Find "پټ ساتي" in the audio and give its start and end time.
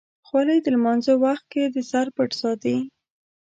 2.15-2.77